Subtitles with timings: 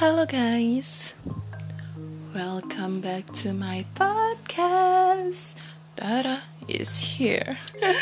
[0.00, 1.12] Halo guys,
[2.32, 5.60] welcome back to my podcast.
[5.92, 7.60] Dara is here.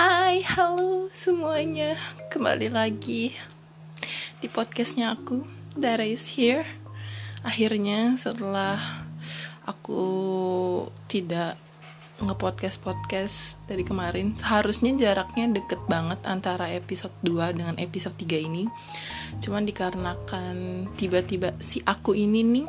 [0.00, 2.00] Hai, halo semuanya,
[2.32, 3.36] kembali lagi
[4.40, 5.44] di podcastnya aku.
[5.76, 6.64] Dara is here.
[7.44, 8.80] Akhirnya setelah
[9.68, 10.08] aku
[11.12, 11.60] tidak
[12.22, 13.36] nge-podcast podcast
[13.66, 14.38] dari kemarin.
[14.38, 18.64] Seharusnya jaraknya deket banget antara episode 2 dengan episode 3 ini.
[19.42, 22.66] Cuman dikarenakan tiba-tiba si aku ini nih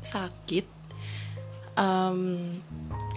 [0.00, 0.66] sakit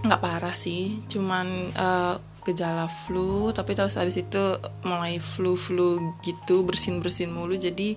[0.03, 0.98] nggak um, parah sih.
[1.05, 7.54] Cuman uh, gejala flu tapi terus habis itu mulai flu flu gitu bersin bersin mulu.
[7.55, 7.95] Jadi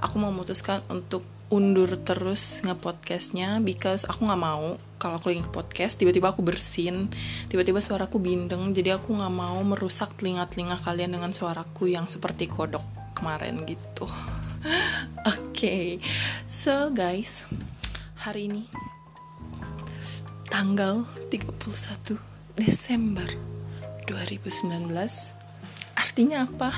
[0.00, 6.32] aku memutuskan untuk undur terus nge-podcastnya because aku nggak mau kalau aku lagi podcast tiba-tiba
[6.32, 7.08] aku bersin
[7.48, 12.84] tiba-tiba suaraku bindeng jadi aku nggak mau merusak telinga-telinga kalian dengan suaraku yang seperti kodok
[13.12, 14.04] kemarin gitu
[15.30, 16.00] oke okay.
[16.48, 17.44] so guys
[18.16, 18.64] hari ini
[20.48, 22.16] tanggal 31
[22.56, 23.28] Desember
[24.08, 24.88] 2019
[25.96, 26.72] artinya apa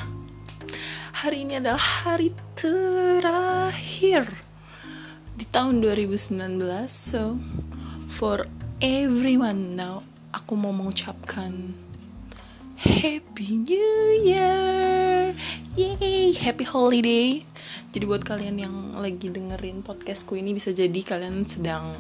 [1.23, 4.27] hari ini adalah hari terakhir
[5.39, 6.59] di tahun 2019
[6.91, 7.39] so
[8.19, 8.43] for
[8.83, 10.03] everyone now.
[10.35, 11.55] Aku mau mengucapkan
[12.75, 13.95] Happy New
[14.27, 15.31] Year!
[15.79, 16.35] Yay!
[16.35, 17.47] Happy Holiday!
[17.95, 21.95] Jadi buat kalian yang lagi dengerin podcastku ini Bisa jadi kalian sedang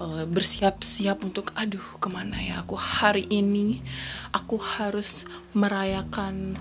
[0.00, 3.84] uh, bersiap-siap untuk Aduh ke mana ya aku hari ini?
[4.32, 6.56] Aku harus merayakan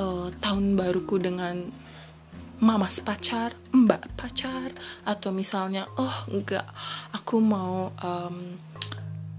[0.00, 1.60] uh, tahun baruku dengan
[2.60, 4.72] mamas pacar, mbak pacar,
[5.04, 6.64] atau misalnya oh enggak,
[7.12, 8.56] aku mau um,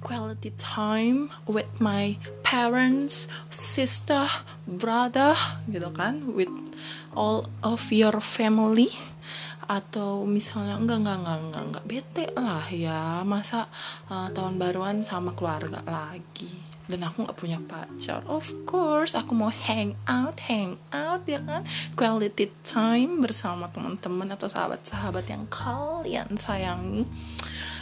[0.05, 4.29] quality time with my parents, sister,
[4.69, 5.33] brother,
[5.67, 6.51] gitu kan, with
[7.17, 8.93] all of your family.
[9.67, 13.67] Atau misalnya enggak enggak enggak enggak enggak bete lah ya masa
[14.07, 18.23] uh, tahun baruan sama keluarga lagi dan aku nggak punya pacar.
[18.27, 21.63] Of course aku mau hang out hang out ya kan?
[21.95, 27.03] Quality time bersama teman-teman atau sahabat-sahabat yang kalian sayangi.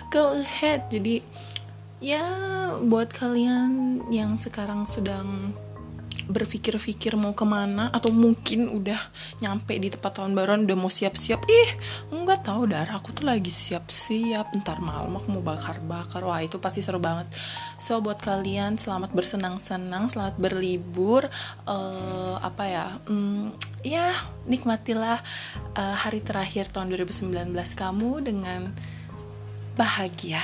[0.10, 0.90] Go ahead.
[0.90, 1.22] Jadi
[2.04, 2.26] ya
[2.84, 5.56] buat kalian yang sekarang sedang
[6.26, 8.98] berpikir-pikir mau ke mana atau mungkin udah
[9.42, 11.46] nyampe di tempat tahun baruan udah mau siap-siap.
[11.46, 11.70] Ih
[12.10, 14.54] nggak tahu darah aku tuh lagi siap-siap.
[14.62, 16.26] Ntar malam aku mau bakar-bakar.
[16.26, 17.30] Wah itu pasti seru banget.
[17.78, 21.30] So buat kalian selamat bersenang-senang selamat berlibur.
[21.70, 22.86] Uh, apa ya?
[23.06, 23.54] Um,
[23.86, 24.14] ya
[24.50, 25.22] nikmatilah
[25.78, 28.74] uh, hari terakhir tahun 2019 kamu dengan
[29.78, 30.42] bahagia.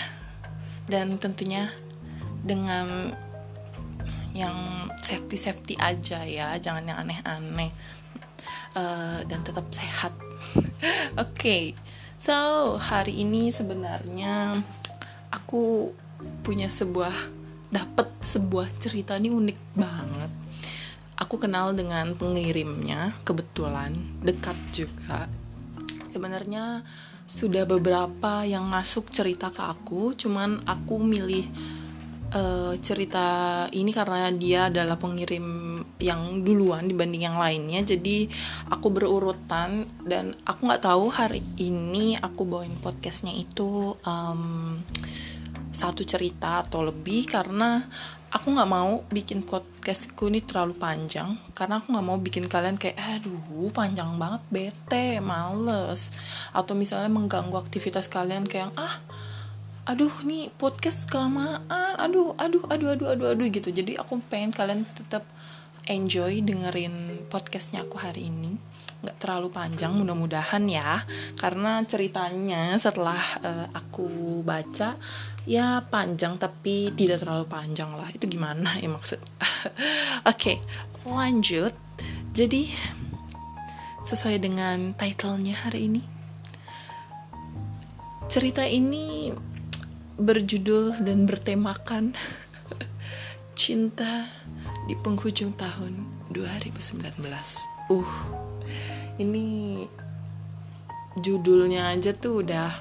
[0.85, 1.71] Dan tentunya
[2.41, 3.13] dengan
[4.31, 7.71] yang safety safety aja ya jangan yang aneh-aneh.
[8.71, 10.15] Uh, dan tetap sehat.
[11.19, 11.63] Oke okay.
[12.15, 12.33] so
[12.79, 14.63] hari ini sebenarnya
[15.27, 15.91] aku
[16.39, 17.11] punya sebuah
[17.71, 20.31] dapat sebuah cerita ini unik banget.
[21.19, 23.93] Aku kenal dengan pengirimnya kebetulan
[24.23, 25.27] dekat juga.
[26.11, 26.83] Sebenarnya
[27.31, 31.47] sudah beberapa yang masuk cerita ke aku cuman aku milih
[32.31, 33.27] uh, cerita
[33.75, 37.83] ini karena dia adalah pengirim yang duluan dibanding yang lainnya.
[37.83, 38.27] Jadi
[38.71, 44.75] aku berurutan dan aku nggak tahu hari ini aku bawain podcastnya itu um,
[45.71, 47.83] satu cerita atau lebih karena
[48.31, 51.35] aku nggak mau bikin podcastku ini terlalu panjang.
[51.51, 56.15] Karena aku nggak mau bikin kalian kayak aduh panjang banget bete males.
[56.55, 58.95] Atau misalnya mengganggu aktivitas kalian kayak ah
[59.91, 61.99] aduh nih podcast kelamaan.
[61.99, 63.75] Aduh aduh aduh aduh aduh aduh gitu.
[63.75, 65.27] Jadi aku pengen kalian tetap
[65.83, 68.55] enjoy dengerin podcastnya aku hari ini.
[69.03, 71.03] Nggak terlalu panjang mudah-mudahan ya.
[71.35, 74.95] Karena ceritanya setelah uh, aku baca
[75.43, 78.07] ya panjang tapi tidak terlalu panjang lah.
[78.15, 79.19] Itu gimana ya maksud?
[79.43, 79.75] Oke
[80.23, 80.57] okay,
[81.03, 81.75] lanjut.
[82.31, 82.71] Jadi
[83.99, 86.01] sesuai dengan titlenya hari ini
[88.31, 89.27] cerita ini
[90.21, 92.13] berjudul dan bertemakan
[93.59, 94.29] cinta
[94.85, 95.97] di penghujung tahun
[96.29, 97.17] 2019.
[97.89, 98.13] Uh,
[99.17, 99.45] ini
[101.19, 102.71] judulnya aja tuh udah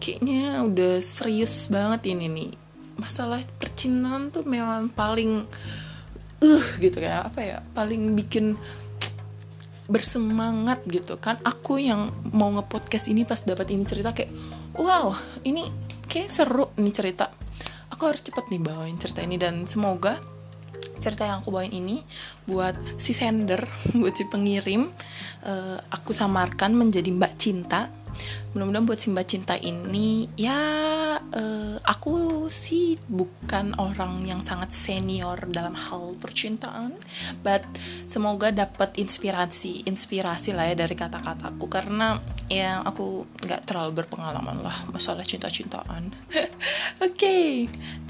[0.00, 2.50] kayaknya udah serius banget ini nih.
[2.96, 5.44] Masalah percintaan tuh memang paling
[6.40, 7.58] uh gitu kayak apa ya?
[7.74, 8.54] Paling bikin
[9.90, 14.30] bersemangat gitu kan aku yang mau ngepodcast ini pas dapat ini cerita kayak
[14.78, 15.10] wow
[15.42, 15.66] ini
[16.10, 17.30] kayak seru nih cerita
[17.94, 20.18] aku harus cepet nih bawain cerita ini dan semoga
[21.00, 22.04] cerita yang aku bawain ini
[22.44, 23.64] buat si sender,
[23.98, 24.84] buat si pengirim,
[25.48, 27.88] uh, aku samarkan menjadi Mbak Cinta.
[28.52, 30.58] Mudah-mudahan buat si Mbak Cinta ini ya
[31.18, 36.98] uh, aku sih bukan orang yang sangat senior dalam hal percintaan,
[37.46, 37.62] but
[38.10, 42.18] semoga dapat inspirasi, inspirasi lah ya dari kata-kataku karena
[42.50, 46.10] ya aku nggak terlalu berpengalaman lah masalah cinta-cintaan.
[47.06, 47.46] Oke, okay,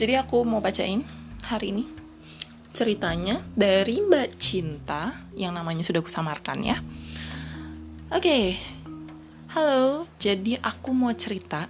[0.01, 1.05] jadi aku mau bacain
[1.45, 1.85] hari ini
[2.71, 6.79] ceritanya dari Mbak Cinta yang namanya sudah kusamarkan ya.
[8.11, 8.45] Oke, okay.
[9.51, 10.07] Halo.
[10.23, 11.67] Jadi aku mau cerita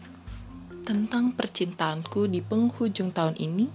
[0.84, 3.72] tentang percintaanku di penghujung tahun ini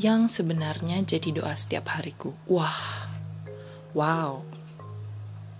[0.00, 2.32] yang sebenarnya jadi doa setiap hariku.
[2.48, 3.04] Wah,
[3.92, 4.40] wow,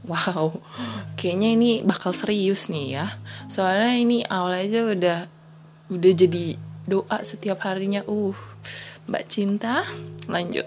[0.09, 0.45] wow.
[1.21, 3.07] Kayaknya ini bakal serius nih ya.
[3.53, 5.19] Soalnya ini awal aja udah
[5.93, 6.57] udah jadi
[6.89, 8.01] doa setiap harinya.
[8.09, 8.33] Uh,
[9.13, 9.85] Mbak Cinta,
[10.25, 10.65] lanjut.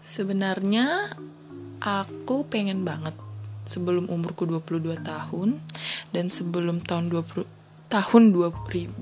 [0.00, 1.12] Sebenarnya
[1.84, 3.12] aku pengen banget
[3.64, 5.60] sebelum umurku 22 tahun
[6.12, 7.44] dan sebelum tahun 20
[7.88, 9.00] tahun 2020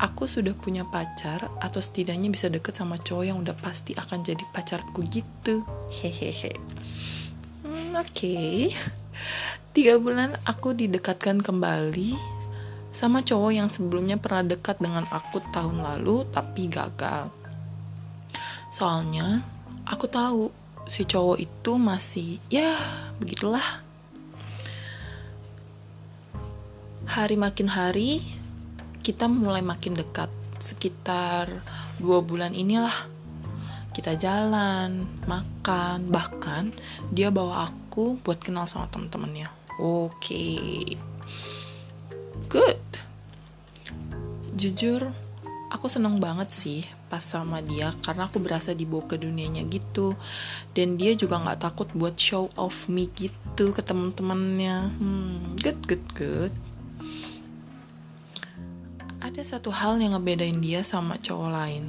[0.00, 4.44] aku sudah punya pacar atau setidaknya bisa deket sama cowok yang udah pasti akan jadi
[4.48, 5.60] pacarku gitu.
[5.92, 6.56] Hehehe.
[7.62, 8.08] Hmm, Oke.
[8.08, 8.56] Okay.
[9.76, 12.16] Tiga bulan aku didekatkan kembali
[12.90, 17.30] sama cowok yang sebelumnya pernah dekat dengan aku tahun lalu tapi gagal.
[18.74, 19.44] Soalnya
[19.86, 20.50] aku tahu
[20.90, 22.74] si cowok itu masih ya
[23.22, 23.62] begitulah.
[27.06, 28.18] Hari makin hari
[29.06, 30.28] kita mulai makin dekat.
[30.60, 31.48] Sekitar
[32.02, 32.92] dua bulan inilah
[33.94, 36.74] kita jalan, makan, bahkan
[37.14, 39.48] dia bawa aku buat kenal sama temen-temennya.
[39.78, 40.10] Oke.
[40.18, 41.10] Okay
[42.50, 42.82] good
[44.58, 45.06] jujur
[45.70, 50.14] aku seneng banget sih pas sama dia karena aku berasa dibawa ke dunianya gitu.
[50.70, 56.06] Dan dia juga nggak takut buat show off me gitu ke temen-temennya hmm, good good
[56.14, 56.54] good.
[59.20, 61.84] Ada satu hal yang ngebedain dia sama cowok lain.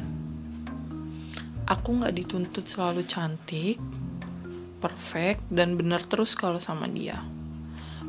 [1.69, 3.77] Aku nggak dituntut selalu cantik
[4.81, 7.21] perfect dan bener terus kalau sama dia.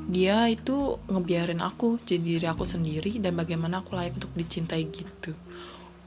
[0.02, 5.36] Dia itu ngebiarin aku jadi diri aku sendiri dan bagaimana aku layak untuk dicintai gitu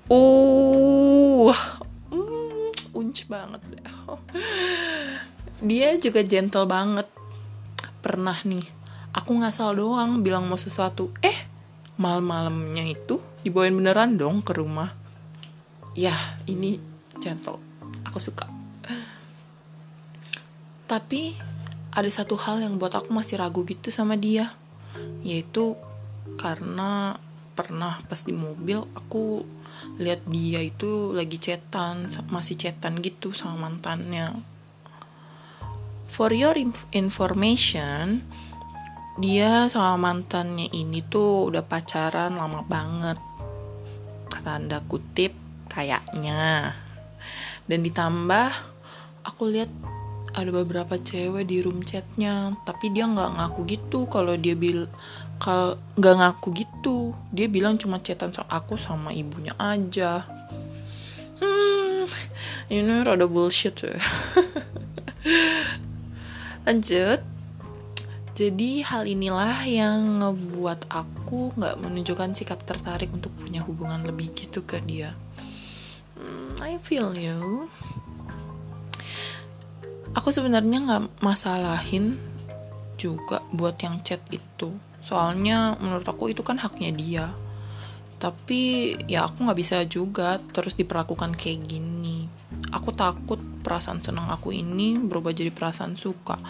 [0.10, 1.56] uh
[2.12, 3.62] mm, unc banget
[5.66, 7.10] dia juga gentle banget.
[8.04, 8.66] Pernah nih
[9.18, 11.10] aku ngasal doang bilang mau sesuatu.
[11.26, 11.36] Eh
[11.98, 14.94] malam-malamnya itu dibawain beneran dong ke rumah.
[15.98, 16.14] Ya
[16.46, 16.78] ini
[17.18, 17.58] gentle.
[18.06, 18.46] Aku suka.
[20.86, 21.34] Tapi
[21.96, 24.54] ada satu hal yang buat aku masih ragu gitu sama dia.
[25.26, 25.74] Yaitu
[26.38, 27.18] karena
[27.58, 29.42] pernah pas di mobil aku
[29.98, 34.32] lihat dia itu lagi cetan masih cetan gitu sama mantannya.
[36.10, 36.56] For your
[36.96, 38.24] information
[39.16, 43.20] dia sama mantannya ini tuh udah pacaran lama banget.
[44.46, 45.34] Tanda kutip
[45.72, 46.76] kayaknya.
[47.66, 48.76] Dan ditambah
[49.26, 49.72] aku lihat
[50.36, 54.86] ada beberapa cewek di room chatnya tapi dia nggak ngaku gitu kalau dia bil
[55.38, 57.12] kalau nggak ngaku gitu.
[57.36, 60.26] Dia bilang cuma chatan soal aku sama ibunya aja.
[61.40, 61.86] Hmm
[62.70, 63.98] ini rada bullshit ya.
[66.66, 67.22] Lanjut.
[68.36, 74.68] Jadi hal inilah yang ngebuat aku nggak menunjukkan sikap tertarik untuk punya hubungan lebih gitu
[74.68, 75.16] ke dia.
[76.20, 77.72] Hmm, I feel you.
[80.20, 82.20] Aku sebenarnya nggak masalahin
[83.00, 87.26] juga buat yang chat itu soalnya menurut aku itu kan haknya dia.
[88.18, 92.26] Tapi ya aku nggak bisa juga terus diperlakukan kayak gini.
[92.74, 96.42] Aku takut perasaan senang aku ini berubah jadi perasaan suka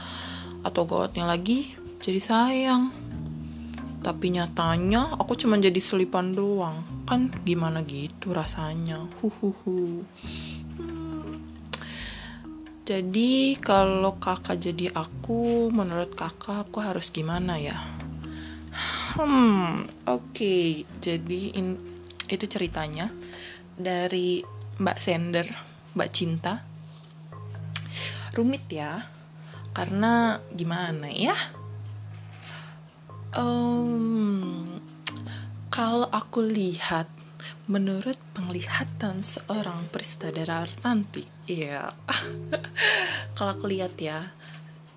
[0.64, 2.96] atau gawatnya lagi jadi sayang.
[4.00, 6.80] Tapi nyatanya aku cuma jadi selipan doang.
[7.04, 9.04] Kan gimana gitu rasanya.
[9.20, 10.06] Huhuhu.
[12.86, 17.74] Jadi kalau kakak jadi aku, menurut kakak aku harus gimana ya?
[19.16, 20.36] Hmm, oke.
[20.36, 20.84] Okay.
[21.00, 21.80] Jadi in,
[22.28, 23.08] itu ceritanya
[23.76, 24.44] dari
[24.80, 25.48] Mbak Sender,
[25.96, 26.54] Mbak Cinta.
[28.36, 29.00] Rumit ya,
[29.72, 31.36] karena gimana ya?
[33.36, 34.68] Um,
[35.72, 37.08] kalau aku lihat
[37.66, 41.90] Menurut penglihatan seorang Pristadara Artanti, iya.
[43.38, 44.22] Kalau aku lihat ya,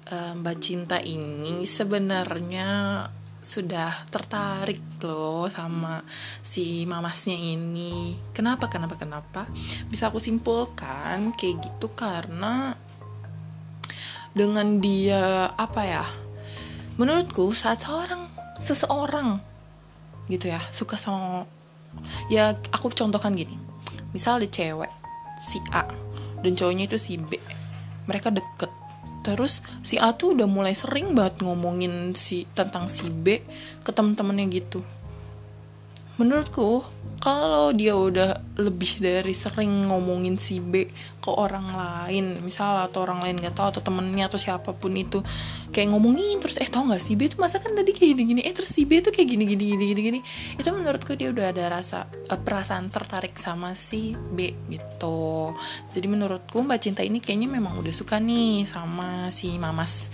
[0.05, 2.69] eh, Mbak Cinta ini sebenarnya
[3.39, 6.03] sudah tertarik loh sama
[6.43, 8.19] si mamasnya ini.
[8.35, 8.67] Kenapa?
[8.67, 8.99] Kenapa?
[8.99, 9.47] Kenapa?
[9.87, 12.75] Bisa aku simpulkan kayak gitu karena
[14.35, 16.05] dengan dia apa ya?
[16.99, 18.27] Menurutku saat seorang
[18.59, 19.39] seseorang
[20.27, 21.47] gitu ya suka sama
[22.29, 23.55] ya aku contohkan gini.
[24.11, 24.91] Misal ada cewek
[25.39, 25.87] si A
[26.43, 27.39] dan cowoknya itu si B.
[28.11, 28.73] Mereka deket
[29.29, 33.45] terus si A tuh udah mulai sering banget ngomongin si tentang si B
[33.85, 34.81] ke temen-temennya gitu
[36.19, 36.83] menurutku
[37.19, 40.87] kalau dia udah lebih dari sering ngomongin si B
[41.19, 45.19] ke orang lain misal atau orang lain gak tahu atau temennya atau siapa pun itu
[45.75, 48.41] kayak ngomongin terus eh tau gak si B tuh masa kan tadi kayak gini gini
[48.47, 50.21] eh terus si B tuh kayak gini gini gini gini
[50.55, 55.55] itu menurutku dia udah ada rasa uh, perasaan tertarik sama si B gitu.
[55.91, 60.11] Jadi menurutku mbak cinta ini kayaknya memang udah suka nih sama si mamas.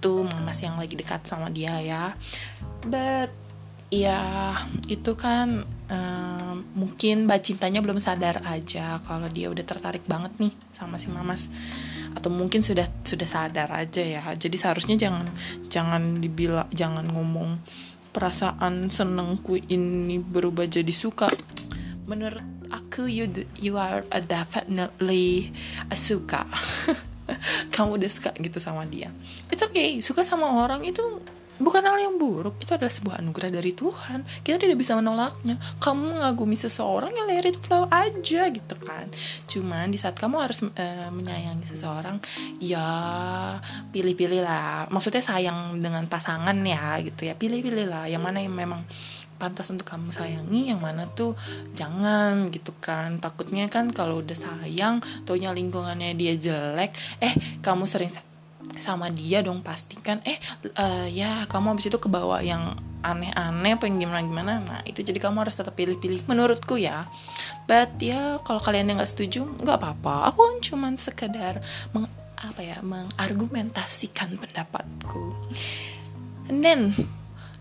[0.00, 2.16] Itu mamas yang lagi dekat sama dia ya.
[2.88, 3.41] But
[3.92, 4.56] ya
[4.88, 10.52] itu kan um, mungkin mbak cintanya belum sadar aja kalau dia udah tertarik banget nih
[10.72, 11.52] sama si mamas.
[12.16, 14.24] Atau mungkin sudah sudah sadar aja ya.
[14.32, 15.28] Jadi seharusnya jangan
[15.68, 17.60] jangan dibilang jangan ngomong
[18.16, 21.28] perasaan senengku ini berubah jadi suka.
[22.08, 22.40] Menurut
[22.72, 23.28] aku you
[23.60, 25.52] you are a definitely
[25.92, 26.48] a suka.
[27.76, 29.12] Kamu udah suka gitu sama dia.
[29.52, 31.20] It's okay suka sama orang itu
[31.62, 34.26] bukan hal yang buruk itu adalah sebuah anugerah dari Tuhan.
[34.42, 35.56] Kita tidak bisa menolaknya.
[35.78, 39.06] Kamu mengagumi seseorang ya let it flow aja gitu kan.
[39.46, 42.18] Cuman di saat kamu harus uh, menyayangi seseorang
[42.58, 42.84] ya
[43.94, 47.38] pilih-pilih lah maksudnya sayang dengan pasangan ya gitu ya.
[47.38, 48.82] Pilih-pilih lah yang mana yang memang
[49.42, 51.34] pantas untuk kamu sayangi yang mana tuh
[51.74, 53.18] jangan gitu kan.
[53.18, 58.10] Takutnya kan kalau udah sayang taunya lingkungannya dia jelek eh kamu sering
[58.78, 60.18] sama dia dong pastikan.
[60.26, 60.38] Eh
[60.78, 65.58] uh, ya kamu habis itu kebawa yang aneh-aneh yang gimana-gimana nah itu jadi kamu harus
[65.58, 67.10] tetap pilih-pilih menurutku ya.
[67.66, 70.30] But ya kalau kalian yang nggak setuju nggak apa-apa.
[70.30, 71.58] Aku kan cuma sekedar
[71.90, 72.06] meng,
[72.38, 75.34] apa ya mengargumentasikan pendapatku.
[76.50, 76.94] And then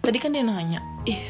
[0.01, 1.21] tadi kan dia nanya ih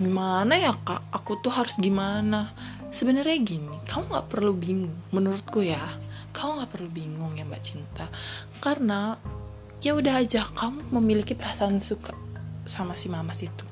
[0.00, 1.12] gimana ya kak?
[1.12, 2.52] Aku tuh harus gimana?
[2.92, 5.80] Sebenarnya gini kamu nggak perlu bingung menurutku ya.
[6.30, 8.06] Kamu nggak perlu bingung ya mbak cinta
[8.60, 9.16] karena
[9.80, 12.12] ya udah aja kamu memiliki perasaan suka
[12.68, 13.64] sama si mamas itu.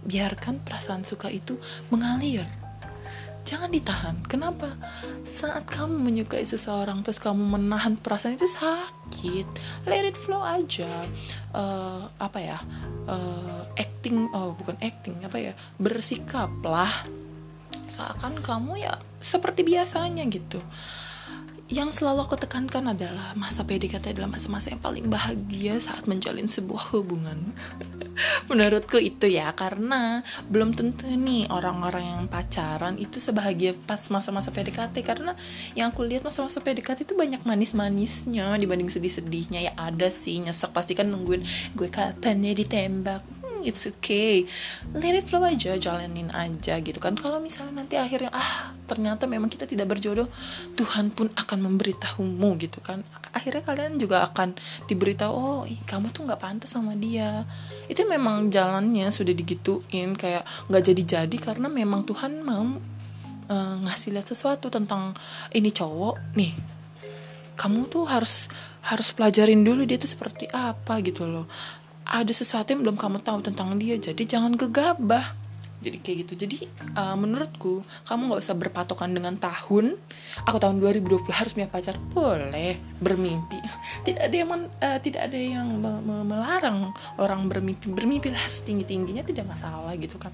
[0.00, 1.60] Biarkan perasaan suka itu
[1.92, 2.48] mengalir.
[3.44, 4.16] Jangan ditahan.
[4.24, 4.72] Kenapa?
[5.24, 9.46] Saat kamu menyukai seseorang terus kamu menahan perasaan itu sakit.
[9.84, 10.88] Let it flow aja.
[11.52, 12.58] Uh, apa ya?
[13.04, 15.52] Uh, acting oh bukan acting apa ya?
[15.76, 17.04] Bersikaplah.
[17.90, 20.62] Seakan kamu ya seperti biasanya gitu
[21.70, 26.90] yang selalu aku tekankan adalah masa PDKT adalah masa-masa yang paling bahagia saat menjalin sebuah
[26.90, 27.54] hubungan.
[28.50, 35.06] Menurutku itu ya, karena belum tentu nih orang-orang yang pacaran itu sebahagia pas masa-masa PDKT
[35.06, 35.38] karena
[35.78, 39.70] yang aku lihat masa-masa PDKT itu banyak manis-manisnya dibanding sedih-sedihnya.
[39.70, 41.46] Ya ada sih nyesek pasti kan nungguin
[41.78, 44.44] gue kapan ya ditembak it's okay.
[44.96, 47.16] Let it flow aja jalanin aja gitu kan.
[47.16, 50.26] Kalau misalnya nanti akhirnya ah ternyata memang kita tidak berjodoh
[50.74, 53.04] Tuhan pun akan memberitahumu gitu kan.
[53.30, 54.56] Akhirnya kalian juga akan
[54.90, 57.46] diberitahu oh kamu tuh nggak pantas sama dia.
[57.86, 62.66] Itu memang jalannya sudah digituin kayak nggak jadi-jadi karena memang Tuhan mau
[63.50, 65.14] uh, ngasih lihat sesuatu tentang
[65.54, 66.52] ini cowok nih.
[67.54, 68.48] Kamu tuh harus
[68.80, 71.44] harus pelajarin dulu dia tuh seperti apa gitu loh
[72.10, 75.38] ada sesuatu yang belum kamu tahu tentang dia jadi jangan gegabah
[75.80, 76.32] jadi kayak gitu.
[76.44, 76.56] Jadi
[76.92, 79.96] uh, menurutku kamu nggak usah berpatokan dengan tahun.
[80.44, 81.96] Aku tahun 2020 harus punya pacar.
[82.12, 83.56] Boleh bermimpi.
[84.06, 87.88] Tidak ada yang men, uh, tidak ada yang me me melarang orang bermimpi.
[87.88, 90.32] Bermimpi lah setinggi tingginya tidak masalah gitu kan.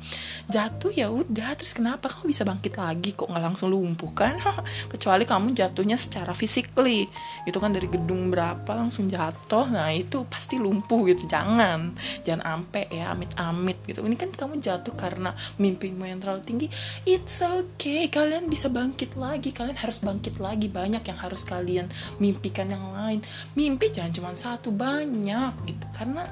[0.51, 1.55] Jatuh ya udah.
[1.55, 3.15] Terus kenapa kamu bisa bangkit lagi?
[3.15, 4.35] Kok nggak langsung lumpuh kan?
[4.93, 7.07] Kecuali kamu jatuhnya secara physically
[7.47, 9.71] itu kan dari gedung berapa langsung jatuh.
[9.71, 11.31] Nah itu pasti lumpuh gitu.
[11.31, 11.95] Jangan.
[12.27, 14.03] Jangan ampe ya amit amit gitu.
[14.03, 16.67] Ini kan kamu jatuh karena mimpimu yang terlalu tinggi
[17.07, 18.09] it's okay.
[18.11, 20.67] Kalian bisa bangkit lagi kalian harus bangkit lagi.
[20.69, 21.87] Banyak yang harus kalian
[22.19, 23.21] mimpikan yang lain.
[23.55, 25.87] Mimpi jangan cuma satu banyak gitu.
[25.95, 26.27] Karena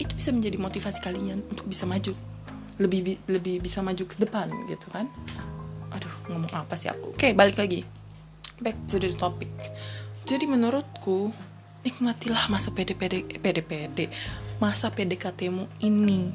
[0.00, 2.12] itu bisa menjadi motivasi kalian untuk bisa maju.
[2.80, 5.06] Lebih lebih bisa maju ke depan gitu kan.
[5.94, 7.14] Aduh ngomong apa sih aku?
[7.14, 7.86] Oke balik lagi.
[8.62, 9.50] Back to the topic.
[10.24, 11.30] Jadi menurutku
[11.84, 14.08] nikmatilah masa PDPD PDPD
[14.56, 16.32] masa PDKTmu ini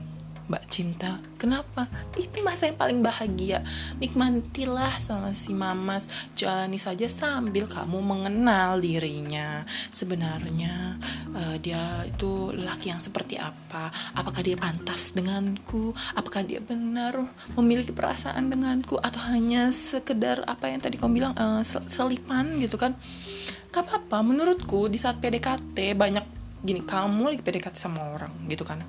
[0.49, 1.21] mbak cinta.
[1.37, 1.85] Kenapa?
[2.17, 3.61] Itu masa yang paling bahagia.
[4.01, 6.09] Nikmatilah sama si mamas.
[6.33, 9.63] Jalani saja sambil kamu mengenal dirinya.
[9.93, 10.97] Sebenarnya
[11.37, 13.93] uh, dia itu laki yang seperti apa?
[14.17, 15.93] Apakah dia pantas denganku?
[16.17, 17.13] Apakah dia benar
[17.53, 18.97] memiliki perasaan denganku?
[18.97, 22.97] Atau hanya sekedar apa yang tadi kamu bilang uh, selipan gitu kan?
[23.69, 24.25] Gak apa-apa.
[24.25, 28.79] Menurutku di saat PDKT banyak gini kamu lagi PDKT sama orang gitu kan.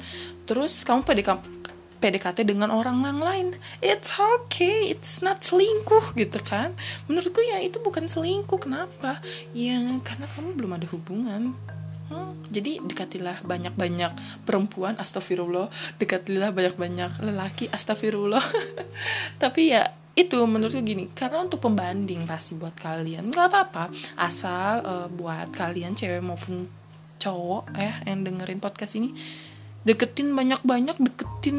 [0.46, 1.60] Terus kamu PDKT
[2.00, 3.46] PDKT dengan orang yang lain.
[3.84, 6.72] It's okay it's not selingkuh gitu kan.
[7.06, 8.56] Menurutku ya itu bukan selingkuh.
[8.56, 9.20] Kenapa?
[9.52, 11.52] Ya karena kamu belum ada hubungan.
[12.10, 15.70] Hmm, jadi dekatilah banyak-banyak perempuan astagfirullah.
[16.00, 18.42] Dekatilah banyak-banyak lelaki astagfirullah.
[19.42, 23.30] Tapi ya itu menurutku gini karena untuk pembanding pasti buat kalian.
[23.30, 23.84] Nggak apa-apa
[24.18, 26.79] asal uh, buat kalian cewek maupun
[27.20, 29.12] cowok ya yang dengerin podcast ini
[29.80, 31.58] deketin banyak-banyak deketin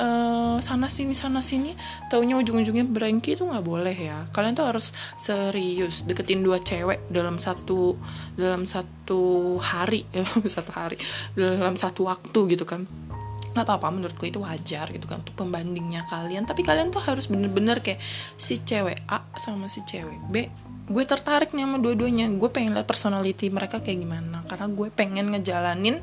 [0.00, 1.76] uh, sana sini sana sini
[2.08, 4.24] taunya ujung-ujungnya berengki itu nggak boleh ya.
[4.32, 8.00] Kalian tuh harus serius deketin dua cewek dalam satu
[8.40, 10.08] dalam satu hari
[10.56, 10.96] satu hari
[11.36, 12.88] dalam satu waktu gitu kan
[13.54, 16.44] nggak apa-apa menurutku itu wajar gitu kan untuk pembandingnya kalian.
[16.44, 18.02] Tapi kalian tuh harus bener-bener kayak
[18.34, 20.50] si cewek A sama si cewek B
[20.84, 22.28] gue tertarik nih sama dua-duanya.
[22.36, 24.44] Gue pengen lihat personality mereka kayak gimana.
[24.44, 25.96] Karena gue pengen ngejalanin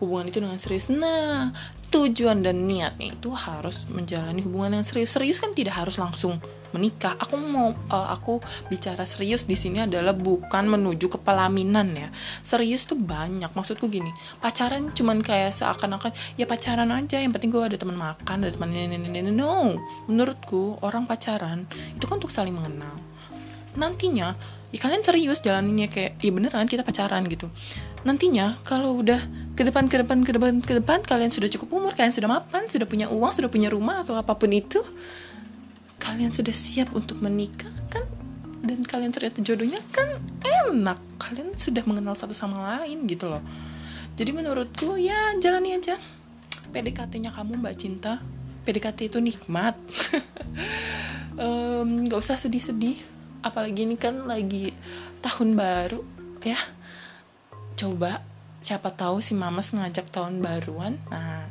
[0.00, 0.88] hubungan itu dengan serius.
[0.88, 1.52] Nah
[1.96, 5.16] tujuan dan niatnya itu harus menjalani hubungan yang serius.
[5.16, 6.36] Serius kan tidak harus langsung
[6.76, 7.16] menikah.
[7.16, 8.36] Aku mau uh, aku
[8.68, 12.12] bicara serius di sini adalah bukan menuju ke pelaminan ya.
[12.44, 13.48] Serius tuh banyak.
[13.48, 14.12] Maksudku gini
[14.44, 18.76] pacaran cuman kayak seakan-akan ya pacaran aja yang penting gue ada teman makan ada teman
[18.76, 19.80] ini ini no.
[20.04, 21.64] Menurutku orang pacaran
[21.96, 23.00] itu kan untuk saling mengenal.
[23.80, 24.36] Nantinya
[24.74, 25.86] ya kalian serius jalaninnya?
[25.90, 27.50] Kayak ya beneran kita pacaran gitu.
[28.02, 29.18] Nantinya kalau udah
[29.56, 32.68] ke depan ke depan ke depan ke depan kalian sudah cukup umur kalian sudah mapan
[32.68, 34.84] sudah punya uang sudah punya rumah atau apa pun itu
[35.96, 38.04] kalian sudah siap untuk menikah kan?
[38.66, 40.10] Dan kalian ternyata jodohnya kan
[40.42, 40.98] enak.
[41.16, 43.42] Kalian sudah mengenal satu sama lain gitu loh.
[44.16, 45.96] Jadi menurutku ya jalani aja.
[46.72, 48.20] PDKT-nya kamu mbak cinta.
[48.66, 49.78] PDKT itu nikmat.
[51.36, 52.96] Um, gak usah sedih-sedih
[53.46, 54.74] apalagi ini kan lagi
[55.22, 56.02] tahun baru
[56.42, 56.58] ya.
[57.78, 58.18] Coba
[58.58, 60.98] siapa tahu si mamas ngajak tahun baruan.
[61.06, 61.46] Nah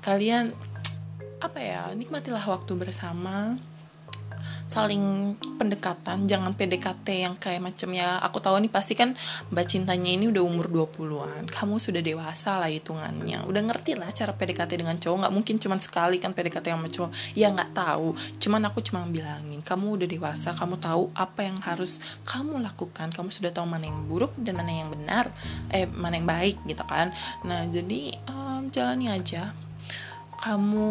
[0.00, 0.56] kalian
[1.36, 3.60] apa ya nikmatilah waktu bersama
[4.66, 9.14] saling pendekatan jangan PDKT yang kayak macam ya aku tahu nih pasti kan
[9.54, 13.42] mbak cintanya ini udah umur 20-an kamu sudah dewasa lah hitungannya.
[13.46, 15.26] Udah ngerti lah cara PDKT dengan cowok.
[15.26, 17.10] Nggak mungkin cuman sekali kan PDKT sama cowok.
[17.34, 18.12] Ya nggak tahu.
[18.42, 21.98] Cuman aku cuma bilangin kamu udah dewasa kamu tahu apa yang harus
[22.28, 23.10] kamu lakukan.
[23.10, 25.30] Kamu sudah tahu mana yang buruk dan mana yang benar.
[25.72, 27.10] Eh mana yang baik gitu kan.
[27.46, 29.54] Nah jadi um, jalani aja.
[30.36, 30.88] Kamu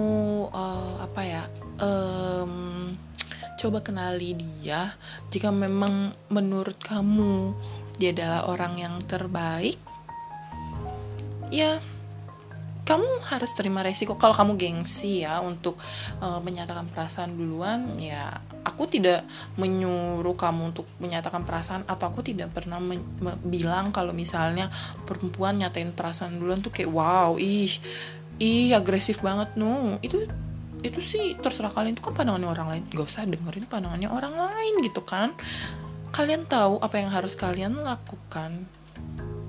[0.51, 1.43] uh, apa ya
[1.79, 2.91] um,
[3.55, 4.93] coba kenali dia
[5.31, 7.55] jika memang menurut kamu
[7.95, 9.79] dia adalah orang yang terbaik
[11.49, 11.79] ya
[12.85, 14.13] kamu harus terima resiko.
[14.13, 15.73] Kalau kamu gengsi ya untuk
[16.21, 18.29] uh, menyatakan perasaan duluan ya
[18.61, 19.25] aku tidak
[19.57, 22.77] menyuruh kamu untuk menyatakan perasaan atau aku tidak pernah
[23.41, 24.69] bilang kalau misalnya
[25.09, 27.73] perempuan nyatain perasaan duluan tuh kayak wow ih
[28.37, 30.29] ih agresif banget no itu
[30.85, 32.83] itu sih terserah kalian itu kan pandangannya orang lain.
[32.93, 35.33] Gak usah dengerin pandangannya orang lain gitu kan.
[36.13, 38.69] Kalian tahu apa yang harus kalian lakukan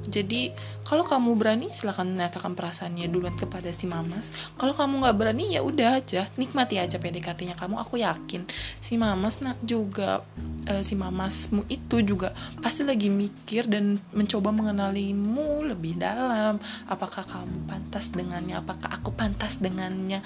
[0.07, 0.55] jadi
[0.87, 4.31] kalau kamu berani silahkan menyatakan perasaannya duluan kepada si mamas.
[4.55, 6.31] Kalau kamu nggak berani ya udah aja.
[6.39, 7.83] Nikmati aja PDKT-nya kamu.
[7.83, 8.47] Aku yakin
[8.79, 10.23] si mamas nak juga
[10.71, 12.31] uh, si mamasmu itu juga
[12.63, 16.63] pasti lagi mikir dan mencoba mengenalimu lebih dalam.
[16.87, 18.63] Apakah kamu pantas dengannya?
[18.63, 20.23] Apakah aku pantas dengannya?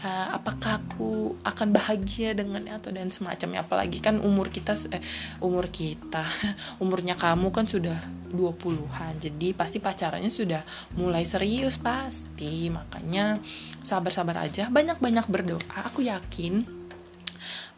[0.00, 3.60] Uh, apakah aku akan bahagia dengannya atau dan semacamnya?
[3.60, 5.04] Apalagi kan umur kita eh,
[5.44, 6.24] umur kita
[6.82, 8.00] umurnya kamu kan sudah
[8.32, 10.62] 20-an jadi pasti pacarannya sudah
[10.94, 12.70] mulai serius pasti.
[12.70, 13.42] Makanya
[13.82, 14.70] sabar-sabar aja.
[14.70, 16.62] Banyak-banyak berdoa aku yakin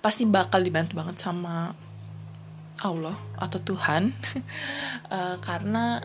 [0.00, 1.72] pasti bakal dibantu banget sama
[2.84, 4.12] Allah atau Tuhan.
[5.08, 6.00] Uh, karena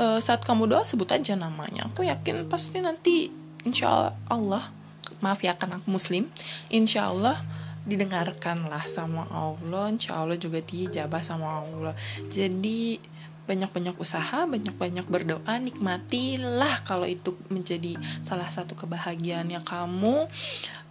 [0.00, 1.88] uh, saat kamu doa sebut aja namanya.
[1.92, 3.28] Aku yakin pasti nanti
[3.64, 4.64] insya Allah
[5.24, 6.28] maaf ya kan aku muslim
[6.68, 7.40] insya Allah
[7.84, 11.92] didengarkan lah sama Allah insya Allah juga dijabah sama Allah.
[12.28, 12.96] Jadi
[13.44, 20.28] banyak-banyak usaha, banyak-banyak berdoa, nikmatilah kalau itu menjadi salah satu kebahagiaannya kamu.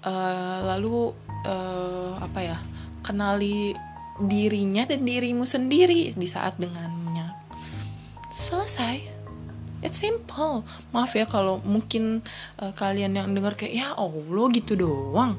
[0.03, 1.15] Uh, lalu
[1.47, 2.57] uh, apa ya,
[3.01, 3.73] kenali
[4.21, 7.33] dirinya dan dirimu sendiri di saat dengannya.
[8.29, 9.13] Selesai.
[9.83, 10.63] it's simple
[10.95, 12.23] maaf ya kalau mungkin
[12.63, 15.35] uh, kalian yang dengar kayak ya allah gitu doang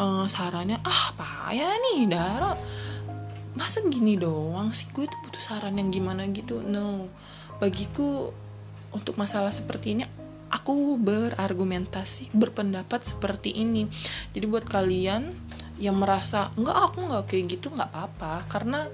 [0.00, 2.56] uh, sarannya ah apa ya nih Dara
[3.54, 6.64] masa gini doang sih gue tuh saran yang gimana gitu.
[6.64, 7.12] No.
[7.60, 8.32] Bagiku
[8.96, 10.04] untuk masalah seperti ini
[10.54, 13.90] aku berargumentasi berpendapat seperti ini.
[14.32, 15.34] Jadi buat kalian
[15.82, 18.46] yang merasa enggak aku nggak kayak gitu nggak apa-apa.
[18.46, 18.86] Karena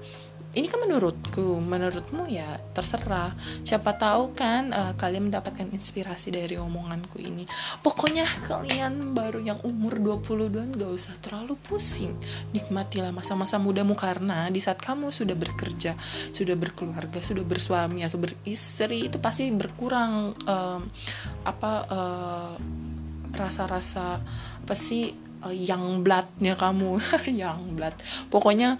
[0.51, 3.31] ini kan menurutku menurutmu ya terserah.
[3.63, 7.47] Siapa tahu kan uh, kalian mendapatkan inspirasi dari omonganku ini.
[7.79, 12.11] Pokoknya kalian baru yang umur 22 gak usah terlalu pusing.
[12.51, 15.95] Nikmatilah masa-masa mudamu karena di saat kamu sudah bekerja
[16.31, 20.79] sudah berkeluarga sudah bersuami atau beristri itu pasti berkurang uh,
[21.47, 22.53] apa uh,
[23.31, 24.19] rasa-rasa
[24.61, 26.99] apa sih uh, yang bloodnya kamu.
[27.41, 27.95] Yang blood.
[28.27, 28.77] Pokoknya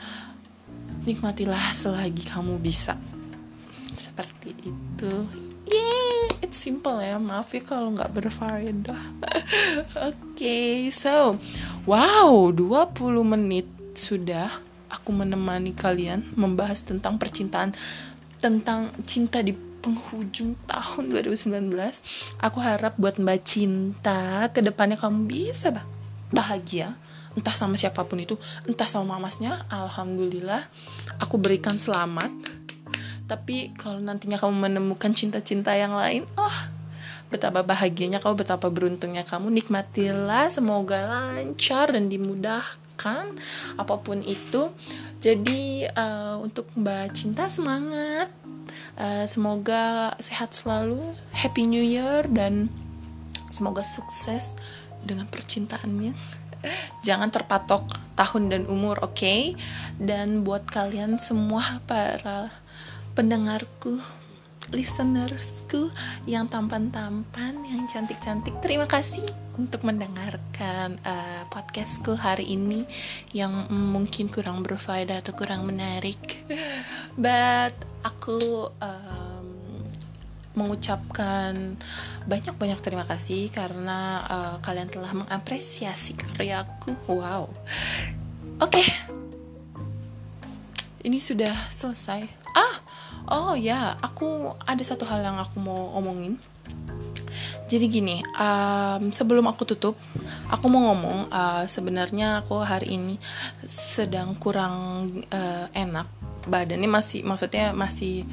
[1.07, 2.97] nikmatilah selagi kamu bisa.
[3.91, 5.13] Seperti itu.
[5.69, 6.11] Yeah
[6.43, 7.21] it's simple ya.
[7.21, 9.01] Maaf ya kalau nggak berfaedah.
[10.09, 11.37] Oke okay, so
[11.87, 12.93] wow 20
[13.25, 14.49] menit sudah
[14.91, 17.71] aku menemani kalian membahas tentang percintaan
[18.37, 21.73] tentang cinta di penghujung tahun 2019
[22.37, 25.73] aku harap buat mbak cinta ke depannya kamu bisa
[26.29, 26.93] bahagia
[27.37, 28.35] entah sama siapa pun itu
[28.67, 30.67] entah sama mamasnya alhamdulillah
[31.23, 32.31] aku berikan selamat.
[33.29, 36.57] Tapi kalau nantinya kamu menemukan cinta-cinta yang lain oh
[37.31, 43.25] betapa bahagianya kamu betapa beruntungnya kamu nikmatilah semoga lancar dan dimudahkan
[43.79, 44.75] apa pun itu.
[45.21, 48.27] Jadi uh, untuk mbak cinta semangat.
[48.91, 50.99] Uh, semoga sehat selalu
[51.31, 52.67] happy new year dan
[53.47, 54.59] semoga sukses
[55.01, 56.11] dengan percintaannya
[57.05, 59.57] jangan terpatok tahun dan umur oke okay?
[59.97, 62.53] dan buat kalian semua para
[63.17, 63.99] pendengarku
[64.71, 65.91] listenersku
[66.29, 68.55] yang tampan-tampan, yang cantik-cantik.
[68.63, 69.25] Terima kasih
[69.59, 72.87] untuk mendengarkan uh, podcastku hari ini
[73.35, 76.45] yang mungkin kurang berfaedah atau kurang menarik.
[77.19, 79.30] But aku um,
[80.53, 81.79] mengucapkan
[82.27, 86.95] banyak-banyak terima kasih karena uh, kalian telah mengapresiasi karyaku.
[87.07, 87.47] Wow.
[88.61, 88.79] Oke.
[88.79, 88.87] Okay.
[91.01, 92.29] Ini sudah selesai.
[92.53, 92.75] Ah,
[93.31, 96.37] oh ya, aku ada satu hal yang aku mau omongin.
[97.65, 99.95] Jadi gini, um, sebelum aku tutup,
[100.51, 103.15] aku mau ngomong uh, sebenarnya aku hari ini
[103.65, 106.05] sedang kurang uh, enak
[106.45, 108.25] badannya masih maksudnya masih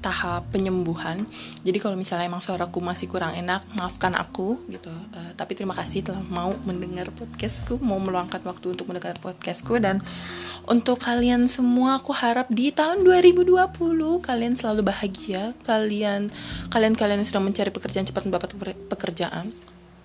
[0.00, 1.22] tahap penyembuhan.
[1.62, 4.90] Jadi kalau misalnya emang suaraku masih kurang enak, maafkan aku gitu.
[5.12, 10.00] Uh, tapi terima kasih telah mau mendengar podcastku, mau meluangkan waktu untuk mendengar podcastku dan
[10.68, 13.56] untuk kalian semua aku harap di tahun 2020
[14.20, 16.32] kalian selalu bahagia, kalian
[16.72, 18.56] kalian kalian yang sudah mencari pekerjaan cepat mendapat
[18.88, 19.52] pekerjaan.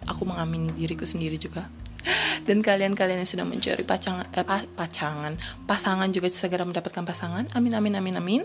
[0.05, 1.65] Aku mengamini diriku sendiri juga
[2.48, 5.34] dan kalian-kalian yang sudah mencari pacangan eh, pacangan
[5.65, 7.50] pasangan juga segera mendapatkan pasangan.
[7.58, 8.41] Amin amin amin amin.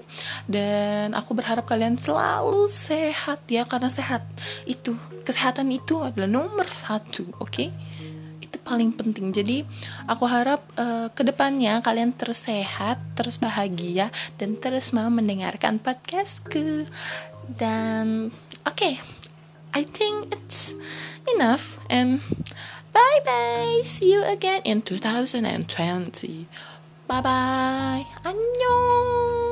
[0.49, 4.25] Dan aku berharap kalian selalu sehat ya karena sehat
[4.65, 7.51] itu kesehatan itu adalah nomor satu oke?
[7.51, 7.69] Okay?
[8.51, 9.31] itu paling penting.
[9.31, 9.63] Jadi
[10.11, 14.11] aku harap uh, ke depannya kalian terus sehat terus bahagia
[14.43, 16.91] dan terus mau mendengarkan podcastku.
[17.47, 18.27] Dan
[18.67, 18.99] oke okay,
[19.71, 20.75] I think it's
[21.39, 22.19] enough and
[22.93, 23.83] Bye bye.
[23.85, 26.47] See you again in 2020.
[27.09, 28.07] Bye bye.
[28.23, 29.50] 안녕.